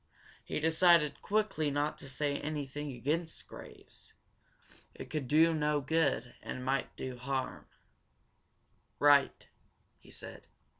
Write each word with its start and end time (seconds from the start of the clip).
He 0.43 0.59
decided 0.59 1.21
quickly 1.21 1.69
not 1.69 1.99
to 1.99 2.09
say 2.09 2.39
anything 2.39 2.91
against 2.91 3.47
Graves. 3.47 4.13
It 4.95 5.11
could 5.11 5.27
do 5.27 5.53
no 5.53 5.79
good 5.79 6.33
and 6.41 6.57
it 6.57 6.61
might 6.63 6.95
do 6.97 7.17
harm. 7.19 7.67
"Right," 8.97 9.47
he 9.99 10.09
said. 10.09 10.47